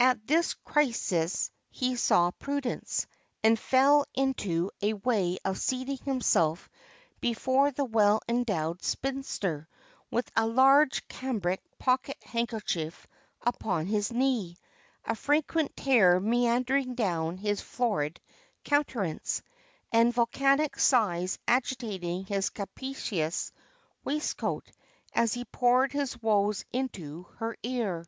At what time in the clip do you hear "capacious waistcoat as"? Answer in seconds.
22.48-25.34